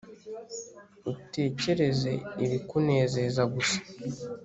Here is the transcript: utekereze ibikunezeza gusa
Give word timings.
utekereze 1.11 2.13
ibikunezeza 2.43 3.41
gusa 3.53 3.77